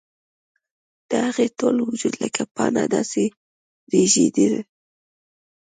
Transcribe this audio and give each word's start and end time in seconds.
د 1.09 1.11
هغې 1.25 1.47
ټول 1.59 1.75
وجود 1.87 2.13
لکه 2.23 2.41
پاڼه 2.55 2.83
داسې 2.95 3.23
رېږدېده 3.91 4.61